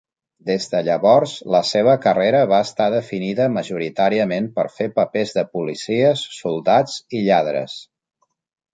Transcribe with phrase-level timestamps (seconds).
[0.49, 6.27] Des de llavors, la seva carrera va estar definida majoritàriament per fer papers de policies,
[6.43, 7.83] soldats i lladres.